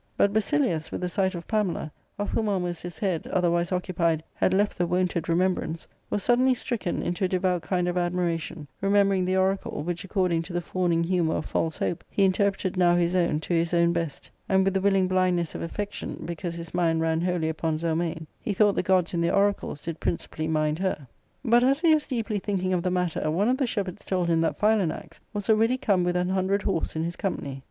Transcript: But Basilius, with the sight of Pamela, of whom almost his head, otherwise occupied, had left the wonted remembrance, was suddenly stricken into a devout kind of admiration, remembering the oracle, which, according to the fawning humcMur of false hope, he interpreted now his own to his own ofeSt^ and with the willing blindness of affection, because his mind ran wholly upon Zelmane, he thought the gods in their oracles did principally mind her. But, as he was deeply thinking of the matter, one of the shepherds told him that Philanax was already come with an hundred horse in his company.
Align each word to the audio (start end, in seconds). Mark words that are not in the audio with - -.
But 0.17 0.33
Basilius, 0.33 0.91
with 0.91 1.01
the 1.01 1.07
sight 1.09 1.35
of 1.35 1.45
Pamela, 1.47 1.91
of 2.17 2.31
whom 2.31 2.49
almost 2.49 2.81
his 2.81 2.97
head, 2.97 3.27
otherwise 3.27 3.71
occupied, 3.71 4.23
had 4.33 4.51
left 4.51 4.75
the 4.75 4.87
wonted 4.87 5.29
remembrance, 5.29 5.85
was 6.09 6.23
suddenly 6.23 6.55
stricken 6.55 7.03
into 7.03 7.25
a 7.25 7.27
devout 7.27 7.61
kind 7.61 7.87
of 7.87 7.99
admiration, 7.99 8.67
remembering 8.81 9.25
the 9.25 9.37
oracle, 9.37 9.83
which, 9.83 10.03
according 10.03 10.41
to 10.41 10.53
the 10.53 10.59
fawning 10.59 11.03
humcMur 11.03 11.35
of 11.35 11.45
false 11.45 11.77
hope, 11.77 12.03
he 12.09 12.23
interpreted 12.25 12.77
now 12.77 12.95
his 12.95 13.15
own 13.15 13.39
to 13.41 13.53
his 13.53 13.75
own 13.75 13.93
ofeSt^ 13.93 14.31
and 14.49 14.65
with 14.65 14.73
the 14.73 14.81
willing 14.81 15.07
blindness 15.07 15.53
of 15.53 15.61
affection, 15.61 16.23
because 16.25 16.55
his 16.55 16.73
mind 16.73 16.99
ran 16.99 17.21
wholly 17.21 17.47
upon 17.47 17.77
Zelmane, 17.77 18.25
he 18.39 18.53
thought 18.53 18.73
the 18.73 18.81
gods 18.81 19.13
in 19.13 19.21
their 19.21 19.35
oracles 19.35 19.83
did 19.83 19.99
principally 19.99 20.47
mind 20.47 20.79
her. 20.79 21.07
But, 21.45 21.63
as 21.63 21.79
he 21.81 21.93
was 21.93 22.07
deeply 22.07 22.39
thinking 22.39 22.73
of 22.73 22.81
the 22.81 22.89
matter, 22.89 23.29
one 23.29 23.49
of 23.49 23.57
the 23.57 23.67
shepherds 23.67 24.03
told 24.03 24.29
him 24.29 24.41
that 24.41 24.57
Philanax 24.57 25.19
was 25.31 25.47
already 25.47 25.77
come 25.77 26.03
with 26.03 26.15
an 26.15 26.29
hundred 26.29 26.63
horse 26.63 26.95
in 26.95 27.03
his 27.03 27.15
company. 27.15 27.59